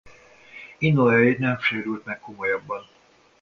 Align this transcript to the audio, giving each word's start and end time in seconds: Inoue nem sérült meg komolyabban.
Inoue 0.79 1.35
nem 1.39 1.57
sérült 1.59 2.05
meg 2.05 2.19
komolyabban. 2.19 2.85